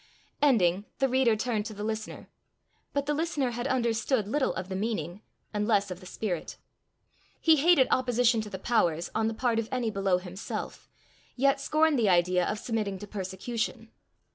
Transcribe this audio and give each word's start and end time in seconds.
Ending, 0.41 0.85
the 0.97 1.07
reader 1.07 1.35
turned 1.35 1.67
to 1.67 1.75
the 1.75 1.83
listener. 1.83 2.27
But 2.91 3.05
the 3.05 3.13
listener 3.13 3.51
had 3.51 3.67
understood 3.67 4.27
little 4.27 4.51
of 4.55 4.67
the 4.67 4.75
meaning, 4.75 5.21
and 5.53 5.67
less 5.67 5.91
of 5.91 5.99
the 5.99 6.07
spirit. 6.07 6.57
He 7.39 7.57
hated 7.57 7.87
opposition 7.91 8.41
to 8.41 8.49
the 8.49 8.57
powers 8.57 9.11
on 9.13 9.27
the 9.27 9.35
part 9.35 9.59
of 9.59 9.69
any 9.71 9.91
below 9.91 10.17
himself, 10.17 10.89
yet 11.35 11.61
scorned 11.61 11.99
the 11.99 12.09
idea 12.09 12.43
of 12.43 12.57
submitting 12.57 12.97
to 12.97 13.05
persecution. 13.05 13.91